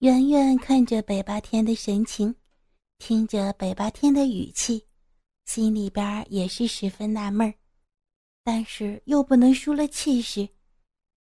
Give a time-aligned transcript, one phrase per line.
[0.00, 2.34] 圆圆看着北八天的神情，
[2.98, 4.84] 听着北八天的语气，
[5.46, 7.54] 心里边也是十分纳闷儿，
[8.42, 10.46] 但是又不能输了气势，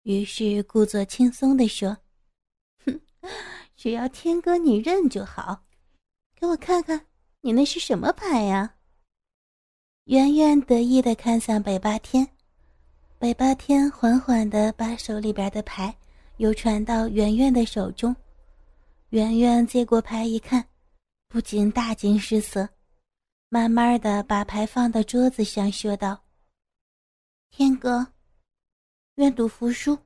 [0.03, 1.97] 于是故作轻松地说
[2.87, 3.01] ：“哼，
[3.75, 5.65] 只要天哥你认就好，
[6.37, 7.07] 给我看看
[7.41, 8.77] 你那是什么牌呀？”
[10.05, 12.29] 圆圆得意地看向北八天，
[13.19, 15.93] 北八天缓缓地把手里边的牌
[16.37, 18.15] 又传到圆圆的手中。
[19.11, 20.69] 圆圆接过牌一看，
[21.29, 22.69] 不禁大惊失色，
[23.49, 26.23] 慢慢的把牌放到桌子上，说道
[27.49, 28.07] ：“天哥，
[29.15, 29.99] 愿赌服输。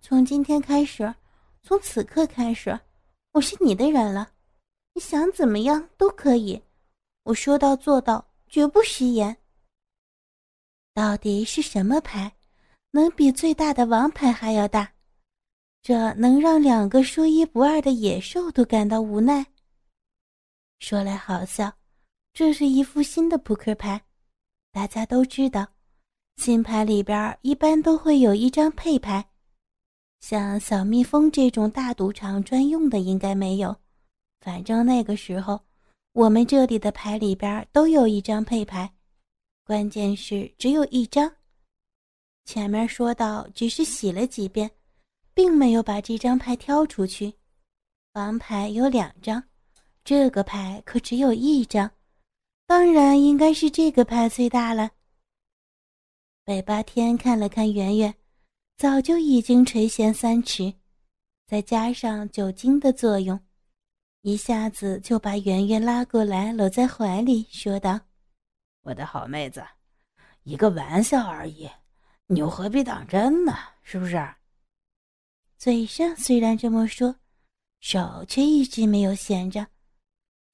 [0.00, 1.14] 从今天开始，
[1.62, 2.80] 从此刻开始，
[3.32, 4.32] 我是你的人了。
[4.94, 6.62] 你想怎么样都可以，
[7.24, 9.36] 我说到做到，绝不食言。
[10.94, 12.34] 到底是什么牌，
[12.92, 14.90] 能比最大的王牌还要大？”
[15.82, 19.46] 这能让两个说一不二的野兽都感到无奈。
[20.78, 21.72] 说来好笑，
[22.32, 24.02] 这是一副新的扑克牌。
[24.72, 25.66] 大家都知道，
[26.36, 29.26] 新牌里边一般都会有一张配牌，
[30.20, 33.74] 像小蜜蜂这种大赌场专用的应该没有。
[34.40, 35.60] 反正那个时候，
[36.12, 38.92] 我们这里的牌里边都有一张配牌，
[39.64, 41.30] 关键是只有一张。
[42.44, 44.70] 前面说到，只是洗了几遍。
[45.34, 47.34] 并没有把这张牌挑出去，
[48.12, 49.42] 王牌有两张，
[50.04, 51.90] 这个牌可只有一张，
[52.66, 54.90] 当然应该是这个牌最大了。
[56.44, 58.14] 北八天看了看圆圆，
[58.76, 60.74] 早就已经垂涎三尺，
[61.46, 63.38] 再加上酒精的作用，
[64.22, 68.00] 一下子就把圆圆拉过来搂在怀里，说道
[68.82, 69.64] ：“我的好妹子，
[70.42, 71.70] 一个玩笑而已，
[72.26, 73.54] 你又何必当真呢？
[73.82, 74.16] 是不是？”
[75.60, 77.14] 嘴上虽然这么说，
[77.80, 79.66] 手却一直没有闲着，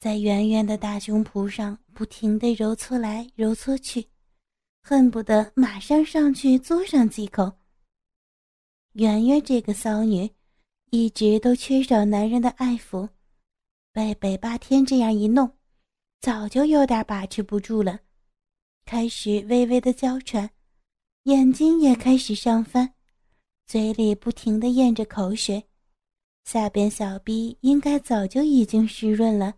[0.00, 4.04] 在圆圆的大胸脯上不停地揉搓来揉搓去，
[4.82, 7.52] 恨不得马上上去嘬上几口。
[8.95, 10.28] 圆圆这个骚女，
[10.90, 13.08] 一直都缺少男人的爱抚，
[13.92, 15.48] 被北霸天这样一弄，
[16.20, 18.00] 早就有点把持不住了，
[18.84, 20.50] 开始微微的娇喘，
[21.22, 22.95] 眼睛也开始上翻。
[23.66, 25.68] 嘴里不停的咽着口水，
[26.44, 29.56] 下边小臂应该早就已经湿润了，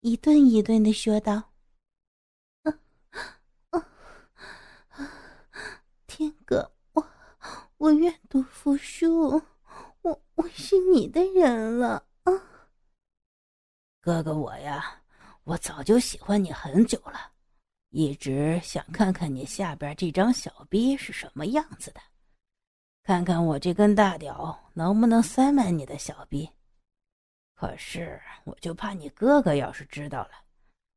[0.00, 1.54] 一顿一顿的说道
[2.64, 2.78] ：“啊
[3.70, 3.88] 啊！
[6.06, 7.08] 天哥，我
[7.78, 9.42] 我愿赌服输，
[10.02, 12.32] 我我是你的人了啊！
[14.02, 15.02] 哥哥我呀，
[15.44, 17.32] 我早就喜欢你很久了，
[17.88, 22.02] 一直想看看你下边这张小逼是什么样子的。”
[23.04, 26.48] 看看我这根大屌能不能塞满你的小臂，
[27.54, 30.30] 可是我就怕你哥哥要是知道了，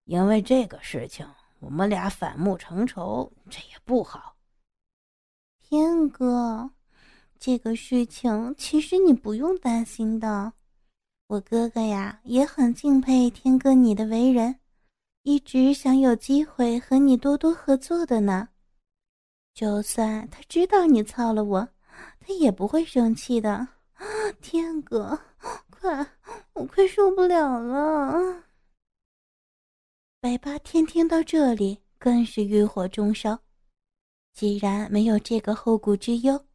[0.06, 1.28] 因为这个事情
[1.60, 4.38] 我们俩反目成仇，这也不好。
[5.60, 6.70] 天哥，
[7.38, 10.54] 这个事情其实你不用担心的，
[11.28, 14.62] 我哥哥呀也很敬佩天哥你的为人，
[15.24, 18.48] 一直想有机会和你多多合作的呢。
[19.54, 21.68] 就算他知道你操了我。
[22.20, 23.68] 他也不会生气的，
[24.42, 25.20] 天哥，
[25.70, 26.06] 快，
[26.54, 28.44] 我快受不了了。
[30.20, 33.40] 北八天听到这里，更是欲火中烧。
[34.34, 36.46] 既然没有这个后顾之忧，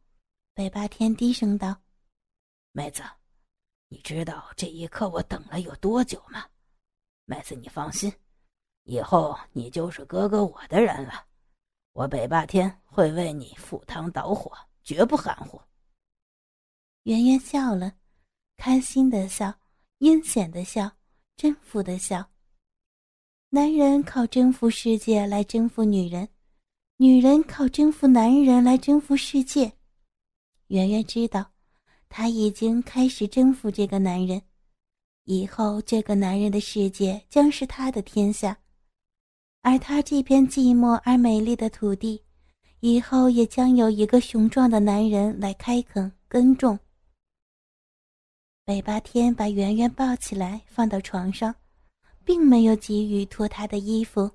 [0.53, 1.75] 北八天低声道
[2.71, 3.01] ：“妹子，
[3.87, 6.45] 你知道这一刻我等了有多久吗？
[7.25, 8.13] 妹子，你放心，
[8.83, 11.25] 以后你就是哥哥我的人了。
[11.93, 14.51] 我北霸天会为你赴汤蹈火。”
[14.83, 15.61] 绝不含糊。
[17.03, 17.95] 圆圆笑了，
[18.57, 19.53] 开心的笑，
[19.97, 20.91] 阴险的笑，
[21.35, 22.29] 征服的笑。
[23.49, 26.27] 男人靠征服世界来征服女人，
[26.97, 29.73] 女人靠征服男人来征服世界。
[30.67, 31.51] 圆圆知道，
[32.09, 34.41] 她已经开始征服这个男人，
[35.25, 38.57] 以后这个男人的世界将是她的天下，
[39.61, 42.23] 而她这片寂寞而美丽的土地。
[42.85, 46.77] 以后也将有一个雄壮的男人来开垦耕种。
[48.65, 51.55] 北八天把圆圆抱起来放到床上，
[52.25, 54.29] 并没有急于脱她的衣服。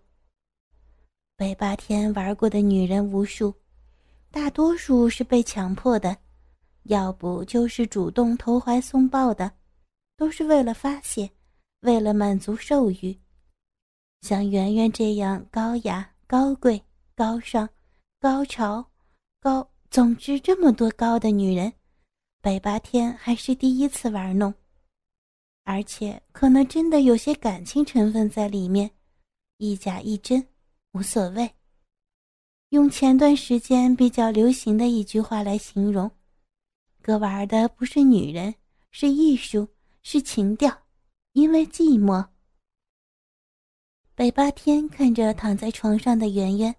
[1.36, 3.52] 北八天玩过的女人无数，
[4.30, 6.16] 大多数是被强迫的，
[6.84, 9.52] 要不就是主动投怀送抱的，
[10.16, 11.30] 都是为了发泄，
[11.80, 13.14] 为了满足兽欲。
[14.22, 16.82] 像圆圆这样高雅、高贵、
[17.14, 17.68] 高尚。
[18.20, 18.84] 高潮，
[19.38, 21.72] 高，总之这么多高的女人，
[22.40, 24.52] 北八天还是第一次玩弄。
[25.62, 28.90] 而且可能真的有些感情成分在里面，
[29.58, 30.44] 一假一真，
[30.94, 31.48] 无所谓。
[32.70, 36.10] 用前段时间比较流行的一句话来形容，
[37.00, 38.52] 哥玩的不是女人，
[38.90, 39.68] 是艺术，
[40.02, 40.76] 是情调，
[41.34, 42.26] 因为寂寞。
[44.16, 46.74] 北八天看着躺在床上的圆圆，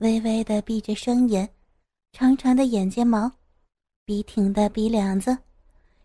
[0.00, 1.46] 微微的闭着双眼，
[2.12, 3.30] 长长的眼睫毛，
[4.06, 5.36] 笔挺的鼻梁子，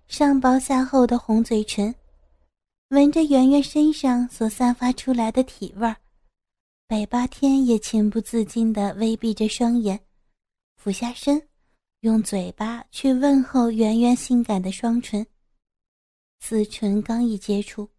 [0.10, 1.96] 上薄下厚的红嘴唇，
[2.90, 5.96] 闻着圆圆身上所散发出来的体味儿。
[6.88, 9.98] 北八天也情不自禁的微闭着双眼，
[10.76, 11.42] 俯下身，
[12.02, 15.26] 用嘴巴去问候圆圆性感的双唇。
[16.42, 17.90] 此唇刚一接触，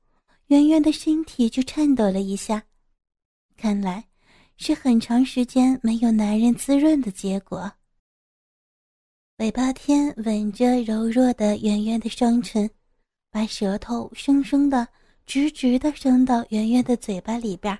[0.48, 2.62] 圆圆的身体就颤抖了一下，
[3.56, 4.04] 看来
[4.56, 7.70] 是很长时间没有男人滋润的结果。
[9.36, 12.68] 北八天吻着柔弱的圆圆的双唇，
[13.30, 14.88] 把舌头生生的、
[15.26, 17.78] 直直的伸到圆圆的嘴巴里边。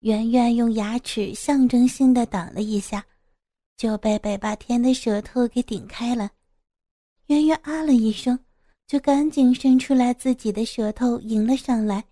[0.00, 3.02] 圆圆用牙齿象征性的挡了一下，
[3.78, 6.30] 就被北霸天的舌头给顶开了。
[7.28, 8.38] 圆圆啊了一声，
[8.86, 12.04] 就赶紧伸出来自己的舌头迎了上来，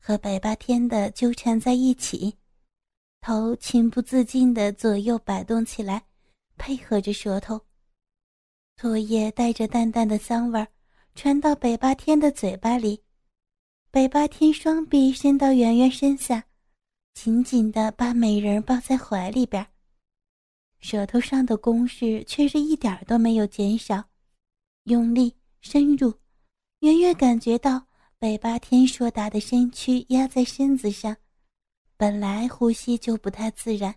[0.00, 2.32] 和北霸天的纠缠在一起，
[3.26, 6.00] 头情不自禁的左右摆动起来，
[6.56, 7.60] 配合着舌头。
[8.76, 10.68] 唾液带着淡淡的香味儿
[11.16, 13.02] 传到北霸天的嘴巴里，
[13.90, 16.44] 北霸天双臂伸到圆圆身下。
[17.14, 19.66] 紧紧地把美人抱在怀里边，
[20.78, 24.04] 舌头上的攻势却是一点都没有减少，
[24.84, 26.14] 用力深入，
[26.78, 27.88] 圆圆感觉到
[28.20, 31.16] 北八天硕大的身躯压在身子上，
[31.98, 33.94] 本来呼吸就不太自然，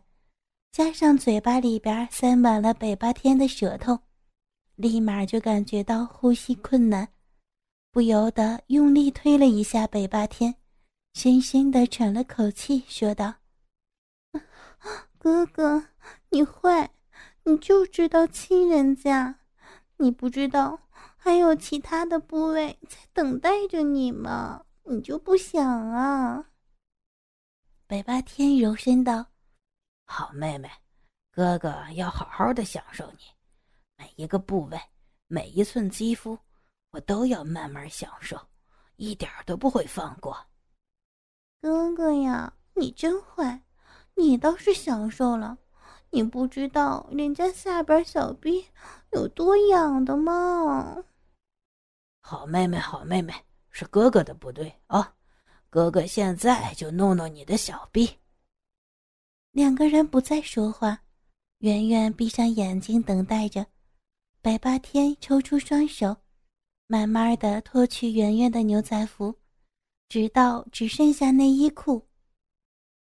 [0.72, 4.00] 加上嘴巴里边塞满了北八天的舌头，
[4.76, 7.10] 立马就感觉到呼吸困难，
[7.92, 10.56] 不由得用力推了一下北八天。
[11.14, 13.34] 深深的喘了口气，说道
[15.20, 15.84] ：“哥哥，
[16.30, 16.92] 你坏，
[17.44, 19.40] 你就知道亲人家，
[19.98, 20.80] 你不知道
[21.18, 24.64] 还有其他的部位在等待着你吗？
[24.84, 26.46] 你就不想啊？”
[27.90, 29.26] 北八天柔声道
[30.06, 30.70] ：“好妹妹，
[31.32, 33.18] 哥哥要好好的享受你，
[33.98, 34.80] 每一个部位，
[35.26, 36.38] 每一寸肌肤，
[36.92, 38.40] 我都要慢慢享受，
[38.98, 40.38] 一点都不会放过。”
[41.64, 43.64] 哥哥呀，你真坏！
[44.14, 45.58] 你倒是享受了，
[46.12, 48.68] 你不知道人家下边小臂
[49.14, 50.96] 有多痒的吗？
[52.22, 53.34] 好妹妹，好妹妹，
[53.72, 55.16] 是哥哥的不对啊！
[55.70, 58.10] 哥哥现在就弄弄你的小臂。
[59.52, 61.04] 两个人不再说话，
[61.60, 63.66] 圆圆闭上眼睛等待着。
[64.42, 66.16] 百八天抽出双手，
[66.88, 69.36] 慢慢的脱去圆圆的牛仔服。
[70.08, 72.08] 直到只剩下内衣裤，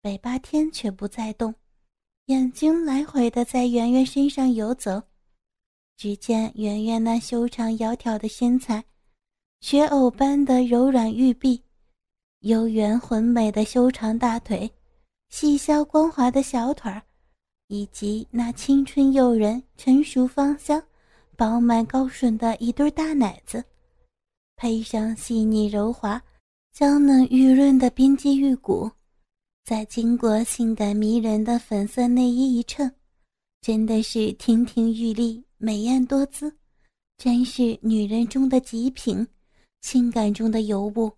[0.02, 1.56] 北八天却不再动，
[2.26, 5.02] 眼睛来回的在圆圆身上游走。
[5.98, 8.84] 只见圆圆那修长窈窕的身材，
[9.62, 11.64] 雪藕般的柔软玉臂，
[12.44, 14.70] 幽圆浑美的修长大腿，
[15.30, 17.02] 细削光滑的小腿儿，
[17.70, 20.84] 以及那青春诱人、成熟芳香、
[21.38, 23.64] 饱满高顺的一对大奶子，
[24.58, 26.22] 配上细腻柔滑。
[26.74, 28.92] 娇嫩玉润的冰肌玉骨，
[29.64, 32.94] 再经过性感迷人的粉色内衣一衬，
[33.62, 36.54] 真的是亭亭玉立、美艳多姿，
[37.16, 39.26] 真是女人中的极品，
[39.80, 41.10] 性感中的尤物。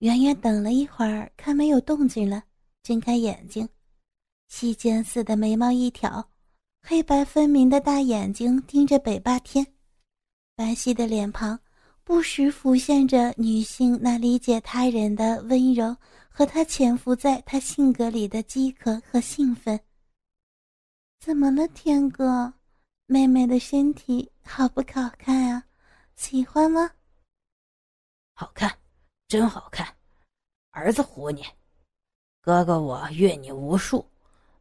[0.00, 2.42] 圆圆等了一会儿，看没有动静了，
[2.82, 3.68] 睁开眼睛，
[4.48, 6.30] 细尖似的眉毛一挑，
[6.82, 9.66] 黑白分明的大眼睛盯着北霸天，
[10.56, 11.58] 白皙的脸庞。
[12.02, 15.96] 不时浮现着女性那理解他人的温柔
[16.28, 19.78] 和她潜伏在她性格里的饥渴和兴奋。
[21.20, 22.52] 怎么了，天哥？
[23.06, 25.62] 妹妹的身体好不好看啊？
[26.16, 26.90] 喜欢吗？
[28.34, 28.76] 好看，
[29.30, 29.86] 真好看。
[30.72, 31.44] 儿子唬你，
[32.42, 34.04] 哥哥我阅你无数，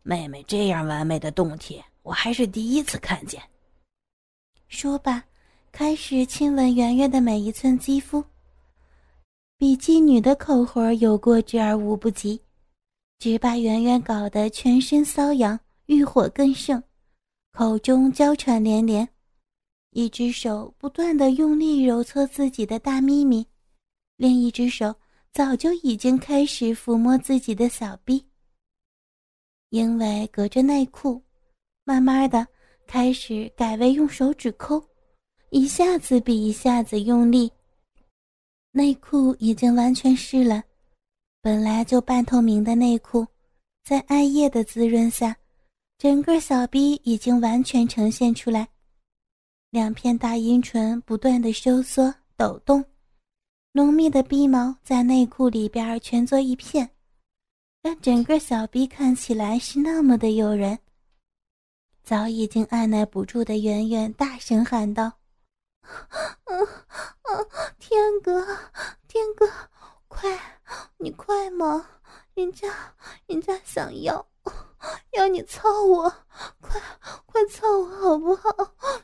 [0.04, 3.42] 妹妹这样完美的胴体，我还是第一次看见。
[4.68, 5.26] 说吧。
[5.72, 8.24] 开始亲吻圆圆的每一寸肌肤，
[9.56, 12.42] 比妓女的口活有过之而无不及，
[13.20, 16.82] 只把圆圆搞得全身瘙痒，欲火更盛，
[17.54, 19.08] 口中娇喘连连，
[19.92, 23.46] 一只手不断的用力揉搓自己的大咪咪，
[24.20, 24.94] 另一只手
[25.32, 28.22] 早就已经开始抚摸自己的小臂，
[29.70, 31.24] 因为隔着内裤，
[31.86, 32.46] 慢慢的
[32.86, 34.84] 开始改为用手指抠。
[35.52, 37.50] 一下子比一下子用力，
[38.72, 40.62] 内裤已经完全湿了，
[41.42, 43.26] 本来就半透明的内裤，
[43.86, 45.34] 在艾叶的滋润下，
[45.98, 48.68] 整个小臂已经完全呈现出来。
[49.70, 52.84] 两片大阴唇不断的收缩抖动，
[53.72, 56.90] 浓密的鼻毛在内裤里边蜷作一片，
[57.84, 60.80] 让整个小臂看起来是那么的诱人。
[62.04, 65.14] 早已经按耐不住的圆圆大声喊道
[66.46, 66.68] ：“嗯
[67.24, 67.48] 嗯，
[67.78, 68.44] 天哥，
[69.08, 69.48] 天哥，
[70.08, 70.60] 快，
[70.98, 71.86] 你快嘛！
[72.34, 72.68] 人家，
[73.28, 74.26] 人家想要。”
[75.12, 76.10] 要你操我，
[76.62, 76.82] 快
[77.26, 78.50] 快操我好不好？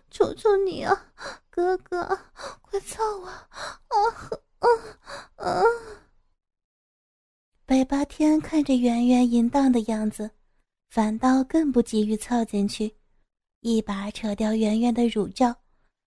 [0.09, 1.11] 求求你啊，
[1.49, 2.17] 哥哥，
[2.61, 3.27] 快操我！
[3.27, 3.49] 啊
[4.59, 4.67] 啊
[5.35, 5.61] 啊！
[7.65, 10.31] 北八天看着圆圆淫荡的样子，
[10.87, 12.95] 反倒更不急于凑进去，
[13.59, 15.53] 一把扯掉圆圆的乳罩，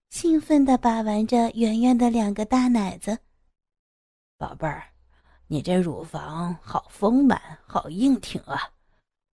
[0.09, 3.19] 兴奋地把玩着圆圆的两个大奶子。
[4.39, 4.83] 宝贝儿，
[5.47, 8.73] 你这乳房好丰满，好硬挺啊！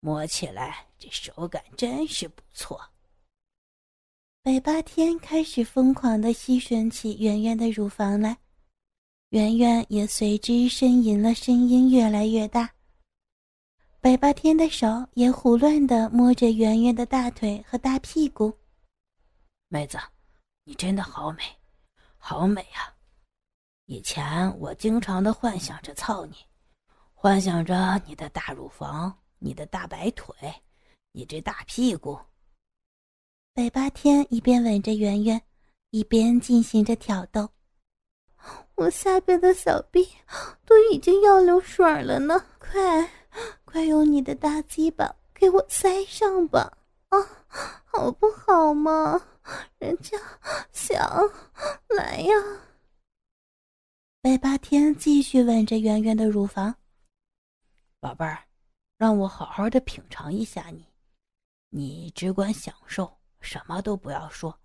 [0.00, 2.80] 摸起来这手感真是不错。
[4.42, 8.36] 北八天开始疯狂地吸吮起圆圆的乳房来，
[9.28, 12.68] 圆圆也随之呻吟了，声音越来越大。
[14.04, 18.52] 北八天的手也胡乱的摸着圆圆的大腿和大屁股。
[19.68, 19.96] 妹子，
[20.64, 21.42] 你真的好美，
[22.18, 22.92] 好美啊！
[23.86, 26.36] 以前我经常的幻想着操你，
[27.14, 29.10] 幻想着你的大乳房。
[29.38, 30.34] 你的大白腿，
[31.12, 32.20] 你这大屁股。
[33.54, 35.40] 北八天一边吻着圆圆，
[35.92, 37.48] 一边进行着挑逗。
[38.74, 40.06] 我下边的小臂
[40.66, 43.10] 都已经要流水了呢，快，
[43.64, 46.78] 快用你的大鸡巴给我塞上吧！
[47.08, 47.18] 啊，
[47.84, 49.20] 好不好嘛？
[49.78, 50.18] 人家
[50.72, 50.98] 想
[51.88, 52.34] 来呀。
[54.22, 56.74] 北八天继续吻着圆圆的乳房，
[58.00, 58.44] 宝贝儿。
[58.96, 60.86] 让我好好的品尝一下你，
[61.70, 64.56] 你只管享受，什么都不要说。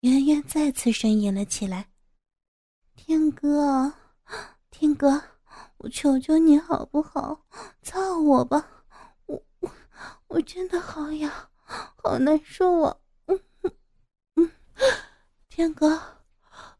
[0.00, 1.90] 圆圆再次呻吟了起来
[2.94, 3.92] ：“天哥，
[4.70, 5.20] 天哥，
[5.78, 7.44] 我求求你好不好，
[7.82, 8.84] 操我吧，
[9.26, 9.70] 我我
[10.28, 11.30] 我真的好痒，
[11.64, 12.96] 好难受啊！
[13.26, 13.40] 嗯
[14.36, 14.50] 嗯，
[15.48, 16.00] 天哥，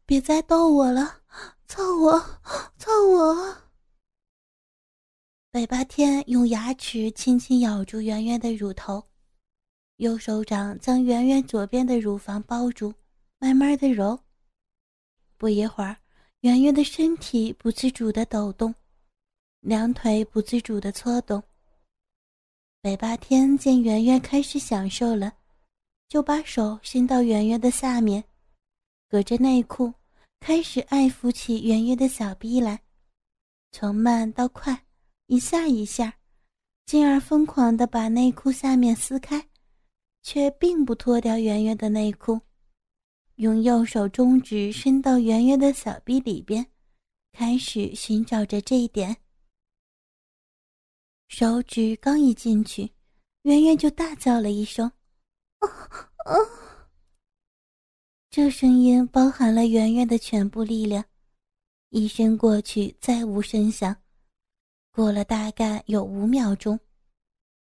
[0.05, 1.21] 别再逗我了，
[1.67, 2.19] 操我，
[2.77, 3.57] 操我！”
[5.51, 9.07] 北八天用牙齿轻轻咬住圆圆的乳头，
[9.97, 12.93] 右手掌将圆圆左边的乳房包住，
[13.39, 14.19] 慢慢的揉。
[15.37, 15.97] 不一会儿，
[16.45, 18.71] 圆圆的身体不自主的抖动，
[19.61, 21.41] 两腿不自主的搓动。
[22.83, 25.33] 北八天见圆圆开始享受了，
[26.07, 28.23] 就把手伸到圆圆的下面，
[29.09, 29.91] 隔着内裤
[30.39, 32.79] 开始爱抚起圆圆的小臂来，
[33.71, 34.85] 从慢到快。
[35.25, 36.13] 一下一下，
[36.85, 39.43] 进而疯狂的把内裤下面撕开，
[40.21, 42.39] 却并不脱掉圆圆的内裤，
[43.35, 46.65] 用右手中指伸到圆圆的小臂里边，
[47.33, 49.17] 开始寻找着这一点。
[51.27, 52.91] 手指刚一进去，
[53.41, 54.89] 圆圆就大叫了一声
[55.59, 55.67] ：“啊
[56.25, 56.35] 啊！”
[58.31, 61.03] 这声音包含了圆圆的全部力量，
[61.89, 63.95] 一伸过去，再无声响。
[64.91, 66.79] 过了大概有五秒钟，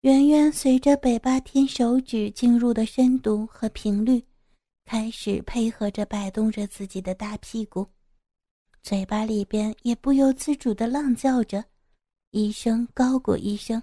[0.01, 4.25] 圆圆随着北八天手指进入的深度和频率，
[4.91, 7.87] 开始配合着摆动着自己的大屁股，
[8.83, 11.65] 嘴巴里边也不由自主的浪叫着，
[12.33, 13.81] 一声高过一声，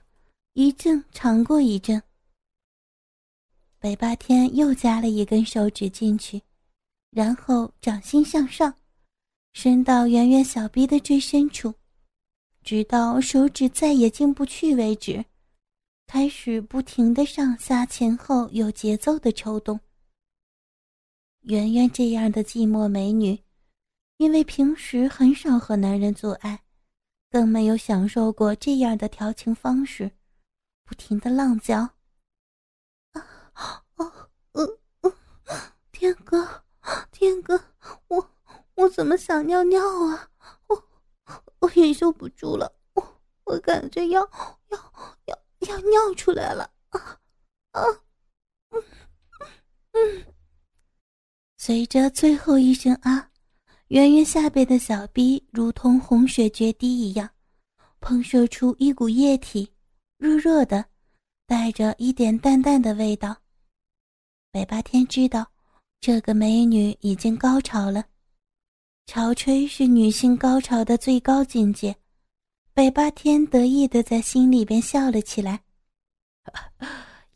[0.51, 2.03] 一阵长过一阵。
[3.79, 6.41] 北八天又加了一根手指进去，
[7.11, 8.75] 然后掌心向上，
[9.53, 11.73] 伸到圆圆小臂的最深处。
[12.65, 15.23] 直到手指再也进不去为止，
[16.05, 19.79] 开始不停的上下前后有节奏的抽动。
[21.47, 23.41] 圆圆这样的寂寞美女，
[24.17, 26.63] 因为平时很少和男人做爱，
[27.31, 30.11] 更没有享受过这样的调情方式，
[30.83, 31.77] 不停的浪叫
[33.53, 35.13] ：“啊，哦，嗯嗯，
[35.91, 36.63] 天哥，
[37.11, 37.57] 天哥，
[38.09, 38.29] 我
[38.75, 40.29] 我怎么想尿尿啊？
[40.67, 40.83] 我。”
[41.59, 44.21] 我忍受不住了，我我感觉要
[44.69, 44.93] 要
[45.25, 47.19] 要要尿出来了啊
[47.71, 47.83] 啊！
[48.69, 48.83] 嗯
[49.93, 50.25] 嗯，
[51.67, 53.29] 随着最后一声啊，
[53.89, 57.29] 圆圆下背的小臂如同洪水决堤一样，
[57.99, 59.69] 喷射出一股液体，
[60.17, 60.85] 热热的，
[61.45, 63.35] 带着一点淡淡的味道。
[64.49, 65.45] 北八天知道，
[65.99, 68.05] 这个美女已经高潮了。
[69.05, 71.93] 潮吹是女性高潮的最高境界，
[72.73, 75.61] 北八天得意的在心里边笑了起来。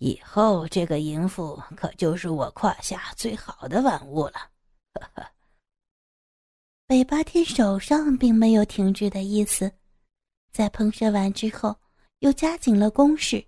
[0.02, 4.50] 以后这个淫妇可就是我胯下最好的玩物了。
[6.88, 9.72] 北八天手上并没有停止的意思，
[10.52, 11.76] 在喷射完之后
[12.20, 13.46] 又加紧了攻势，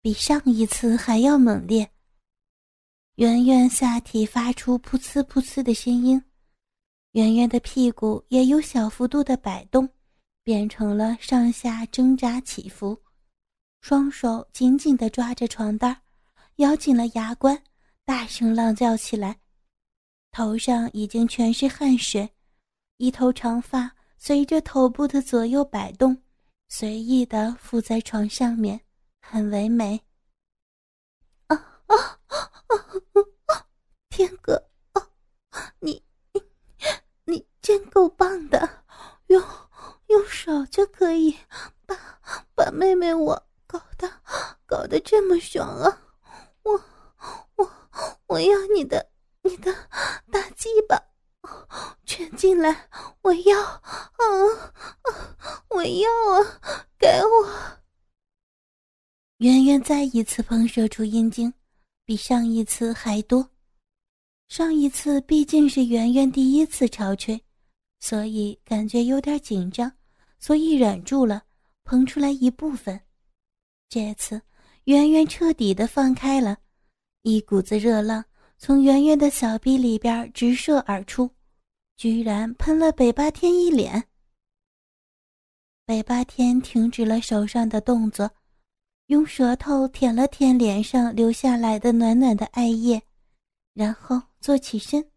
[0.00, 1.86] 比上一次还要猛烈。
[3.16, 6.24] 圆圆下体发出噗呲噗呲的声音。
[7.12, 9.86] 圆圆的屁股也有小幅度的摆动，
[10.42, 12.98] 变成了上下挣扎起伏，
[13.88, 16.02] 双手紧紧地抓着床单，
[16.56, 17.62] 咬紧了牙关，
[18.04, 19.40] 大声浪叫起来。
[20.30, 22.30] 头上已经全是汗水，
[22.98, 26.22] 一头长发随着头部的左右摆动，
[26.68, 28.78] 随意地附在床上面，
[29.22, 29.98] 很唯美。
[31.46, 32.36] 啊啊啊
[33.46, 33.64] 啊！
[34.10, 35.08] 天哥，啊，
[35.80, 36.04] 你。
[37.62, 38.84] 真够棒的，
[39.28, 39.42] 用
[40.08, 41.36] 用手就可以
[41.86, 41.94] 把
[42.54, 44.10] 把妹妹我搞得
[44.66, 46.02] 搞得这么爽啊！
[46.62, 46.82] 我
[47.56, 47.70] 我
[48.26, 49.10] 我要你的
[49.42, 49.72] 你的
[50.32, 50.98] 大鸡巴，
[52.06, 52.88] 全进来！
[53.20, 53.82] 我要啊
[54.16, 55.36] 啊！
[55.68, 56.88] 我要啊！
[56.98, 57.78] 给我！
[59.36, 61.52] 圆圆再一次喷射出阴茎，
[62.06, 63.50] 比上一次还多。
[64.48, 67.44] 上一次毕竟是圆圆第一次潮吹。
[68.00, 69.92] 所以感觉有点紧张，
[70.38, 71.42] 所以忍住了，
[71.84, 73.00] 喷出来一部分。
[73.88, 74.42] 这次
[74.84, 76.58] 圆圆彻底的放开了，
[77.22, 78.24] 一股子热浪
[78.58, 81.30] 从圆圆的小臂里边直射而出，
[81.96, 84.04] 居然喷了北八天一脸。
[85.86, 88.30] 北八天停止了手上的动作，
[89.06, 93.02] 用舌头舔了舔脸上流下来的暖暖的艾叶，
[93.72, 95.10] 然后坐起身，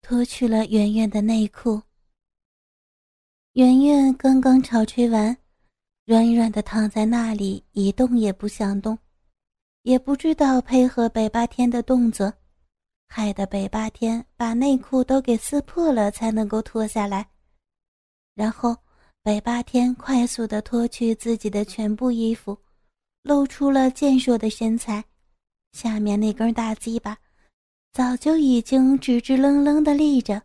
[0.00, 1.82] 脱去了圆圆的内裤。
[3.52, 5.36] 圆圆刚刚潮吹完，
[6.06, 8.98] 软软的躺在那里，一动也不想动，
[9.84, 12.30] 也不知道配合北八天的动作，
[13.08, 17.26] 害得北八天把内裤都给撕破了才能够脱下来。
[18.34, 18.76] 然后
[19.22, 22.58] 北八天快速的脱去自己的全部衣服，
[23.22, 25.02] 露出了健硕的身材，
[25.72, 27.16] 下面那根大鸡巴
[27.94, 30.42] 早就已经直直愣愣的立着，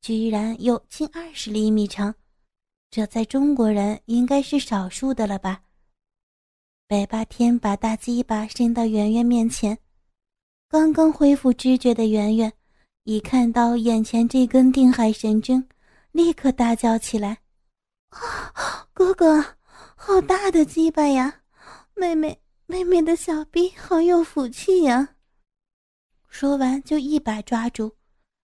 [0.00, 2.14] 居然有近二十厘米长。
[2.94, 5.62] 这在中国人应该是少数的了吧？
[6.86, 9.76] 北八天把大鸡巴伸到圆圆面前，
[10.68, 12.52] 刚刚恢复知觉的圆圆，
[13.02, 15.68] 一看到眼前这根定海神针，
[16.12, 17.38] 立刻大叫起来
[18.14, 19.44] ：“啊，哥哥，
[19.96, 21.40] 好大的鸡巴呀！
[21.96, 25.16] 妹妹，妹妹的小臂好有福气呀！”
[26.30, 27.96] 说完就一把抓住，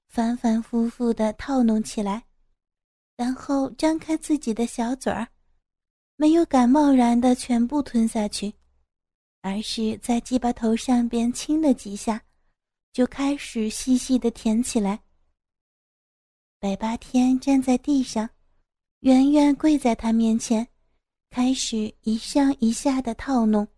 [0.09, 2.25] 反反复复的套弄起来。
[3.21, 5.29] 然后张开自己的小嘴儿，
[6.17, 8.51] 没有敢贸然的全部吞下去，
[9.43, 12.23] 而是在鸡巴头上边亲了几下，
[12.95, 14.99] 就开始细细的舔起来。
[16.61, 18.27] 北八天站在地上，
[19.01, 20.67] 圆圆跪在他面前，
[21.29, 23.69] 开始一上一下的套弄。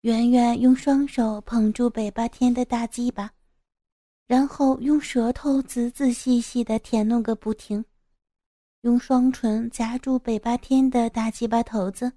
[0.00, 3.32] 圆圆用双手捧住北八天的大鸡巴。
[4.28, 7.82] 然后用舌头仔仔细细的舔弄个不停，
[8.82, 12.12] 用双唇夹住北八天的大鸡巴头子，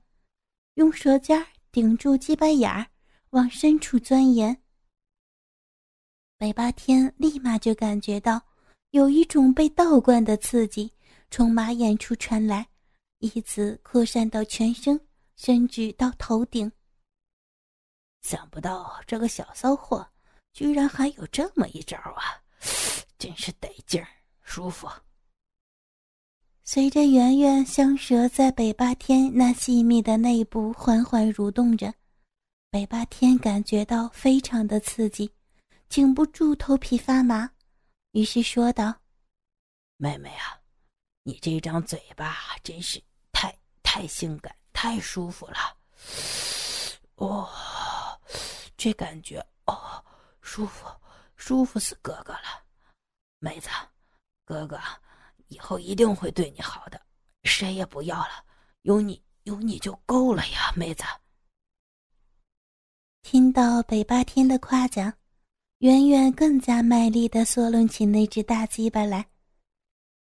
[0.73, 2.85] 用舌尖顶住鸡巴眼儿，
[3.29, 4.61] 往深处钻研。
[6.37, 8.41] 北八天立马就感觉到
[8.89, 10.91] 有一种被倒灌的刺激
[11.29, 12.67] 从马眼处传来，
[13.19, 14.99] 一直扩散到全身，
[15.37, 16.69] 甚至到头顶。
[18.21, 20.10] 想不到这个小骚货。
[20.53, 22.41] 居然还有这么一招啊！
[23.17, 24.07] 真是得劲儿，
[24.41, 24.89] 舒服。
[26.63, 31.93] 随着圆圆香舌在北八天那细密的内部缓缓蠕动着，
[32.69, 35.31] 北八天感觉到非常的刺激，
[35.89, 37.49] 禁不住头皮发麻，
[38.11, 38.93] 于是说道
[39.97, 40.59] ：“妹妹啊，
[41.23, 45.77] 你这张嘴巴真是太太性感，太舒服了。
[47.15, 47.49] 哦，
[48.75, 50.03] 这感觉哦。”
[50.41, 50.87] 舒服，
[51.35, 52.63] 舒服死哥哥了，
[53.39, 53.69] 妹子，
[54.43, 54.77] 哥哥
[55.47, 56.99] 以后一定会对你好的，
[57.43, 58.43] 谁也不要了，
[58.81, 61.03] 有你有你就够了呀，妹子。
[63.21, 65.13] 听到北八天的夸奖，
[65.77, 69.25] 圆圆更加卖力的缩拢起那只大鸡巴来，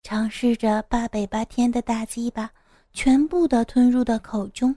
[0.02, 2.52] 尝试着把北八天的大鸡巴
[2.92, 4.76] 全部的吞入到口中，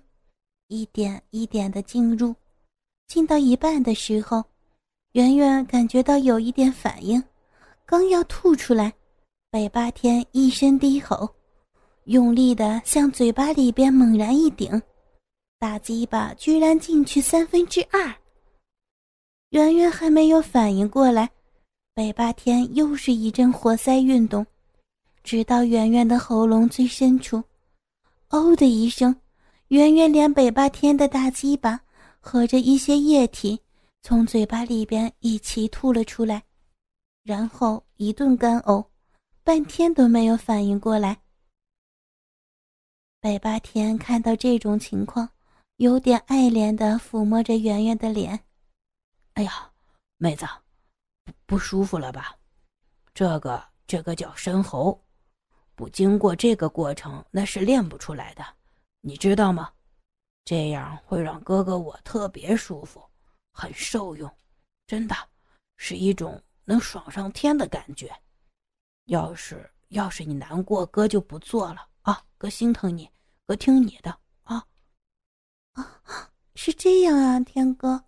[0.68, 2.34] 一点一点的进入，
[3.08, 4.44] 进到一半的时候。
[5.16, 7.24] 圆圆感觉到有一点反应，
[7.86, 8.92] 刚要吐出来，
[9.50, 11.34] 北八天一声低吼，
[12.04, 14.70] 用力的向嘴巴里边猛然一顶，
[15.58, 18.14] 大鸡巴居然进去三分之二。
[19.52, 21.30] 圆圆还没有反应过来，
[21.94, 24.46] 北八天又是一阵活塞运动，
[25.24, 27.42] 直到圆圆的喉咙最深处，
[28.32, 29.16] 哦的一声，
[29.70, 31.80] 圆圆连北八天的大鸡巴
[32.20, 33.58] 和着一些液体
[34.08, 36.44] 从嘴巴里边一起吐了出来，
[37.24, 38.86] 然后一顿干呕。
[39.44, 41.24] 半天都没有反应过来。
[43.20, 45.28] 北八天看到这种情况，
[45.78, 48.40] 有点爱怜的抚摸着圆圆的脸。
[49.34, 49.72] 哎呀，
[50.18, 50.46] 妹子，
[51.24, 52.38] 不不舒服了吧？
[53.12, 55.04] 这个这个叫深喉，
[55.74, 58.46] 不经过这个过程那是练不出来的，
[59.02, 59.74] 你知道吗？
[60.44, 63.04] 这样会让哥哥我特别舒服，
[63.58, 64.30] 很受用，
[64.86, 65.16] 真的
[65.78, 68.14] 是一种能爽上天的感觉。
[69.06, 72.22] 要是要是你难过，哥就不做了啊！
[72.38, 73.10] 哥心疼你，
[73.48, 74.12] 哥听你的
[74.44, 74.68] 啊！
[75.72, 76.02] 啊，
[76.56, 78.04] 是这样啊，天哥，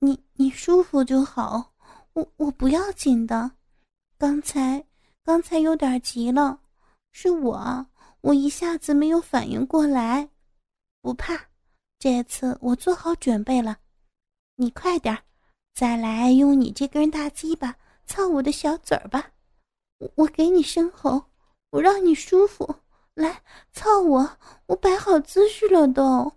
[0.00, 1.72] 你你舒服就好，
[2.12, 3.52] 我我不要紧的。
[4.18, 4.84] 刚才
[5.24, 6.60] 刚才有点急了，
[7.12, 7.86] 是我
[8.20, 10.28] 我一下子没有反应过来，
[11.00, 11.48] 不怕，
[11.98, 13.78] 这次我做好准备了。
[14.60, 15.16] 你快点，
[15.72, 19.30] 再来用你这根大鸡巴操我的小嘴儿吧。
[20.16, 21.24] 我给你生喉，
[21.70, 22.74] 我让你舒服，
[23.14, 23.40] 来
[23.70, 26.32] 操我，我摆好姿势了都。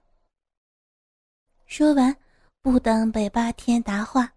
[1.65, 2.15] 说完，
[2.61, 4.31] 不等北霸天答话，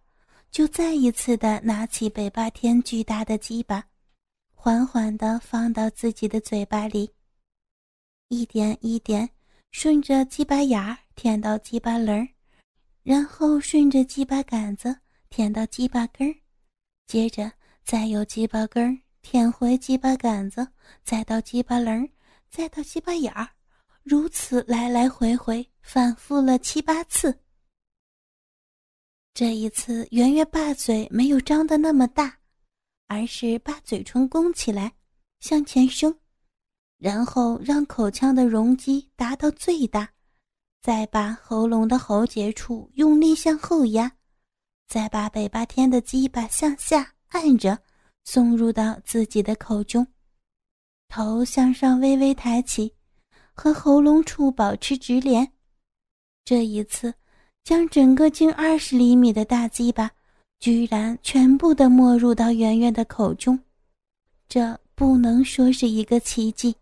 [0.50, 3.84] 就再一次的拿起北霸天巨大的鸡巴，
[4.54, 7.12] 缓缓的放到自己的嘴巴里，
[8.28, 9.28] 一点一点
[9.72, 12.26] 顺着鸡巴眼儿舔到鸡巴棱儿，
[13.04, 14.98] 然后顺着鸡巴杆子
[15.30, 16.34] 舔到鸡巴根儿，
[17.06, 17.52] 接着
[17.84, 18.98] 再由鸡巴根儿。
[19.20, 20.68] 舔回鸡巴杆子，
[21.02, 22.06] 再到鸡巴棱儿
[22.50, 23.48] 再到鸡巴眼儿，
[24.02, 27.40] 如此来来回回反复了七八次。
[29.32, 32.38] 这一次，圆圆把嘴没有张得那么大，
[33.06, 34.92] 而是把嘴唇弓起来
[35.40, 36.14] 向前伸，
[36.98, 40.12] 然后让口腔的容积达到最大，
[40.84, 44.12] 再把喉咙的喉结处用力向后压，
[44.86, 47.78] 再把北八天的鸡巴向下按着。
[48.26, 50.06] 送入到自己的口中，
[51.08, 52.92] 头向上微微抬起，
[53.54, 55.50] 和喉咙处保持直连。
[56.44, 57.14] 这一次，
[57.62, 60.10] 将整个近二十厘米的大鸡巴，
[60.58, 63.58] 居然全部的没入到圆圆的口中，
[64.48, 66.74] 这不能说是一个奇迹，